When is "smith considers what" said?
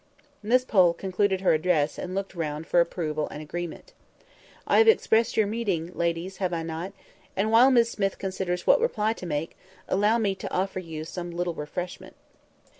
7.91-8.81